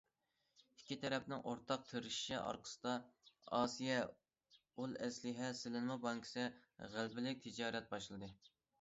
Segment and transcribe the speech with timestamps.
[0.77, 2.95] ئىككى تەرەپنىڭ ئورتاق تىرىشىشى ئارقىسىدا
[3.59, 6.51] ئاسىيا ئۇل ئەسلىھە سېلىنما بانكىسى
[6.97, 8.37] غەلىبىلىك تىجارەت باشلىدى.